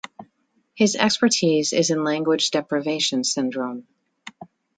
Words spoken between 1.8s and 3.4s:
in language deprivation